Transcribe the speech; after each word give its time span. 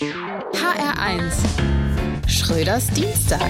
HR1 0.00 1.32
Schröders 2.26 2.88
Dienstag. 2.88 3.48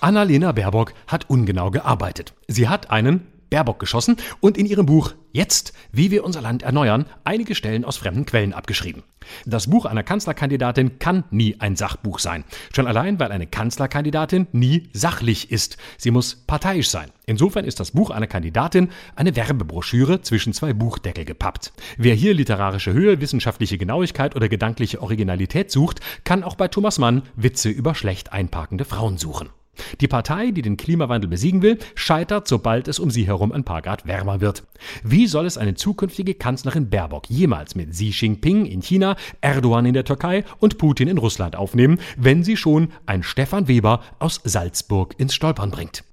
Annalena 0.00 0.52
Baerbock 0.52 0.92
hat 1.06 1.30
ungenau 1.30 1.70
gearbeitet. 1.70 2.34
Sie 2.48 2.68
hat 2.68 2.90
einen 2.90 3.26
Baerbock 3.50 3.78
geschossen 3.78 4.16
und 4.40 4.56
in 4.56 4.66
ihrem 4.66 4.86
Buch 4.86 5.12
Jetzt, 5.32 5.72
wie 5.92 6.10
wir 6.10 6.24
unser 6.24 6.40
Land 6.40 6.64
erneuern, 6.64 7.06
einige 7.22 7.54
Stellen 7.54 7.84
aus 7.84 7.96
fremden 7.96 8.26
Quellen 8.26 8.52
abgeschrieben. 8.52 9.04
Das 9.46 9.68
Buch 9.68 9.84
einer 9.84 10.02
Kanzlerkandidatin 10.02 10.98
kann 10.98 11.22
nie 11.30 11.54
ein 11.60 11.76
Sachbuch 11.76 12.18
sein. 12.18 12.42
Schon 12.74 12.88
allein, 12.88 13.20
weil 13.20 13.30
eine 13.30 13.46
Kanzlerkandidatin 13.46 14.48
nie 14.50 14.88
sachlich 14.92 15.52
ist. 15.52 15.76
Sie 15.98 16.10
muss 16.10 16.34
parteiisch 16.34 16.90
sein. 16.90 17.12
Insofern 17.26 17.64
ist 17.64 17.78
das 17.78 17.92
Buch 17.92 18.10
einer 18.10 18.26
Kandidatin 18.26 18.88
eine 19.14 19.36
Werbebroschüre 19.36 20.20
zwischen 20.22 20.52
zwei 20.52 20.72
Buchdeckel 20.72 21.24
gepappt. 21.24 21.72
Wer 21.96 22.16
hier 22.16 22.34
literarische 22.34 22.92
Höhe, 22.92 23.20
wissenschaftliche 23.20 23.78
Genauigkeit 23.78 24.34
oder 24.34 24.48
gedankliche 24.48 25.00
Originalität 25.00 25.70
sucht, 25.70 26.00
kann 26.24 26.42
auch 26.42 26.56
bei 26.56 26.66
Thomas 26.66 26.98
Mann 26.98 27.22
Witze 27.36 27.68
über 27.68 27.94
schlecht 27.94 28.32
einparkende 28.32 28.84
Frauen 28.84 29.16
suchen. 29.16 29.50
Die 30.00 30.08
Partei, 30.08 30.50
die 30.50 30.62
den 30.62 30.76
Klimawandel 30.76 31.28
besiegen 31.28 31.62
will, 31.62 31.78
scheitert, 31.94 32.48
sobald 32.48 32.88
es 32.88 32.98
um 32.98 33.10
sie 33.10 33.26
herum 33.26 33.52
ein 33.52 33.64
paar 33.64 33.82
Grad 33.82 34.06
wärmer 34.06 34.40
wird. 34.40 34.64
Wie 35.02 35.26
soll 35.26 35.46
es 35.46 35.58
eine 35.58 35.74
zukünftige 35.74 36.34
Kanzlerin 36.34 36.90
Baerbock 36.90 37.28
jemals 37.28 37.74
mit 37.74 37.90
Xi 37.90 38.10
Jinping 38.10 38.66
in 38.66 38.82
China, 38.82 39.16
Erdogan 39.40 39.86
in 39.86 39.94
der 39.94 40.04
Türkei 40.04 40.44
und 40.58 40.78
Putin 40.78 41.08
in 41.08 41.18
Russland 41.18 41.56
aufnehmen, 41.56 41.98
wenn 42.16 42.44
sie 42.44 42.56
schon 42.56 42.88
ein 43.06 43.22
Stefan 43.22 43.68
Weber 43.68 44.02
aus 44.18 44.40
Salzburg 44.44 45.14
ins 45.18 45.34
Stolpern 45.34 45.70
bringt? 45.70 46.04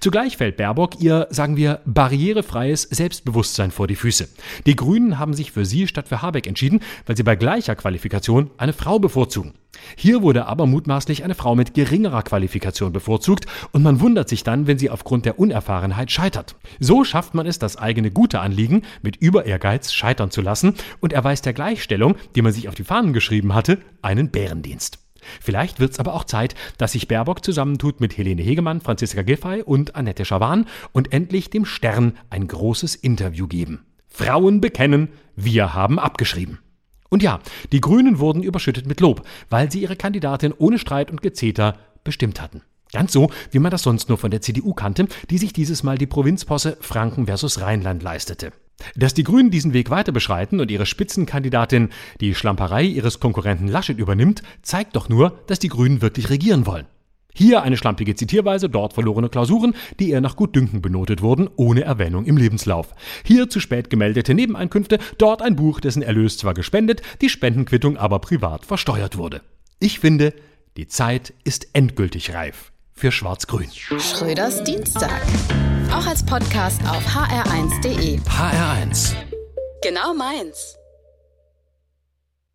Zugleich 0.00 0.36
fällt 0.36 0.56
Baerbock 0.56 1.00
ihr, 1.00 1.26
sagen 1.30 1.56
wir, 1.56 1.80
barrierefreies 1.84 2.82
Selbstbewusstsein 2.82 3.70
vor 3.70 3.86
die 3.86 3.96
Füße. 3.96 4.28
Die 4.66 4.76
Grünen 4.76 5.18
haben 5.18 5.34
sich 5.34 5.52
für 5.52 5.64
sie 5.64 5.86
statt 5.86 6.08
für 6.08 6.22
Habeck 6.22 6.46
entschieden, 6.46 6.80
weil 7.06 7.16
sie 7.16 7.22
bei 7.22 7.36
gleicher 7.36 7.76
Qualifikation 7.76 8.50
eine 8.58 8.72
Frau 8.72 8.98
bevorzugen. 8.98 9.54
Hier 9.96 10.22
wurde 10.22 10.46
aber 10.46 10.66
mutmaßlich 10.66 11.24
eine 11.24 11.34
Frau 11.34 11.54
mit 11.54 11.74
geringerer 11.74 12.22
Qualifikation 12.22 12.92
bevorzugt 12.92 13.46
und 13.72 13.82
man 13.82 14.00
wundert 14.00 14.28
sich 14.28 14.42
dann, 14.42 14.66
wenn 14.66 14.78
sie 14.78 14.90
aufgrund 14.90 15.24
der 15.26 15.38
Unerfahrenheit 15.38 16.10
scheitert. 16.10 16.56
So 16.80 17.04
schafft 17.04 17.34
man 17.34 17.46
es, 17.46 17.58
das 17.58 17.76
eigene 17.76 18.10
gute 18.10 18.40
Anliegen 18.40 18.82
mit 19.02 19.16
Überehrgeiz 19.16 19.92
scheitern 19.92 20.30
zu 20.30 20.40
lassen 20.40 20.74
und 21.00 21.12
erweist 21.12 21.46
der 21.46 21.52
Gleichstellung, 21.52 22.16
die 22.34 22.42
man 22.42 22.52
sich 22.52 22.68
auf 22.68 22.74
die 22.74 22.84
Fahnen 22.84 23.12
geschrieben 23.12 23.54
hatte, 23.54 23.78
einen 24.02 24.30
Bärendienst. 24.30 25.05
Vielleicht 25.40 25.80
wird 25.80 25.92
es 25.92 25.98
aber 25.98 26.14
auch 26.14 26.24
Zeit, 26.24 26.54
dass 26.78 26.92
sich 26.92 27.08
Baerbock 27.08 27.44
zusammentut 27.44 28.00
mit 28.00 28.16
Helene 28.16 28.42
Hegemann, 28.42 28.80
Franziska 28.80 29.22
Giffey 29.22 29.62
und 29.62 29.94
Annette 29.94 30.24
Schawan 30.24 30.66
und 30.92 31.12
endlich 31.12 31.50
dem 31.50 31.64
Stern 31.64 32.16
ein 32.30 32.46
großes 32.46 32.94
Interview 32.94 33.46
geben. 33.46 33.84
Frauen 34.08 34.60
bekennen, 34.60 35.08
wir 35.34 35.74
haben 35.74 35.98
abgeschrieben. 35.98 36.58
Und 37.08 37.22
ja, 37.22 37.40
die 37.72 37.80
Grünen 37.80 38.18
wurden 38.18 38.42
überschüttet 38.42 38.86
mit 38.86 39.00
Lob, 39.00 39.26
weil 39.48 39.70
sie 39.70 39.80
ihre 39.80 39.96
Kandidatin 39.96 40.52
ohne 40.56 40.78
Streit 40.78 41.10
und 41.10 41.22
Gezeter 41.22 41.78
bestimmt 42.02 42.40
hatten. 42.40 42.62
Ganz 42.92 43.12
so, 43.12 43.30
wie 43.50 43.58
man 43.58 43.70
das 43.70 43.82
sonst 43.82 44.08
nur 44.08 44.18
von 44.18 44.30
der 44.30 44.40
CDU 44.40 44.72
kannte, 44.72 45.06
die 45.30 45.38
sich 45.38 45.52
dieses 45.52 45.82
Mal 45.82 45.98
die 45.98 46.06
Provinzposse 46.06 46.78
Franken 46.80 47.26
versus 47.26 47.60
Rheinland 47.60 48.02
leistete. 48.02 48.52
Dass 48.94 49.14
die 49.14 49.24
Grünen 49.24 49.50
diesen 49.50 49.72
Weg 49.72 49.90
weiter 49.90 50.12
beschreiten 50.12 50.60
und 50.60 50.70
ihre 50.70 50.86
Spitzenkandidatin 50.86 51.90
die 52.20 52.34
Schlamperei 52.34 52.84
ihres 52.84 53.20
Konkurrenten 53.20 53.68
Laschet 53.68 53.98
übernimmt, 53.98 54.42
zeigt 54.62 54.96
doch 54.96 55.08
nur, 55.08 55.40
dass 55.46 55.58
die 55.58 55.68
Grünen 55.68 56.02
wirklich 56.02 56.30
regieren 56.30 56.66
wollen. 56.66 56.86
Hier 57.38 57.62
eine 57.62 57.76
schlampige 57.76 58.14
Zitierweise, 58.14 58.70
dort 58.70 58.94
verlorene 58.94 59.28
Klausuren, 59.28 59.74
die 60.00 60.08
eher 60.08 60.22
nach 60.22 60.36
Gutdünken 60.36 60.80
benotet 60.80 61.20
wurden, 61.20 61.50
ohne 61.56 61.82
Erwähnung 61.82 62.24
im 62.24 62.38
Lebenslauf. 62.38 62.94
Hier 63.24 63.50
zu 63.50 63.60
spät 63.60 63.90
gemeldete 63.90 64.32
Nebeneinkünfte, 64.32 64.98
dort 65.18 65.42
ein 65.42 65.54
Buch, 65.54 65.80
dessen 65.80 66.00
Erlös 66.00 66.38
zwar 66.38 66.54
gespendet, 66.54 67.02
die 67.20 67.28
Spendenquittung 67.28 67.98
aber 67.98 68.20
privat 68.20 68.64
versteuert 68.64 69.18
wurde. 69.18 69.42
Ich 69.80 70.00
finde, 70.00 70.32
die 70.78 70.86
Zeit 70.86 71.34
ist 71.44 71.68
endgültig 71.74 72.32
reif 72.32 72.72
für 72.94 73.12
Schwarz-Grün. 73.12 73.68
Schröders 73.70 74.64
Dienstag. 74.64 75.20
Auch 75.92 76.06
als 76.06 76.24
Podcast 76.24 76.80
auf 76.88 77.04
hr1.de. 77.06 78.18
HR1. 78.20 79.14
Genau 79.82 80.14
meins. 80.14 80.75